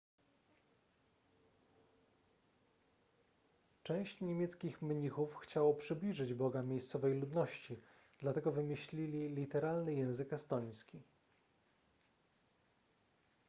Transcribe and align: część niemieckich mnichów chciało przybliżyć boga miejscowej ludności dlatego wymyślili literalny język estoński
część 3.83 4.21
niemieckich 4.21 4.81
mnichów 4.81 5.35
chciało 5.35 5.73
przybliżyć 5.73 6.33
boga 6.33 6.63
miejscowej 6.63 7.13
ludności 7.19 7.79
dlatego 8.19 8.51
wymyślili 8.51 9.29
literalny 9.35 9.93
język 9.93 10.33
estoński 10.33 11.01